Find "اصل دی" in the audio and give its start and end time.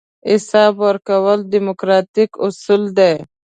2.47-3.13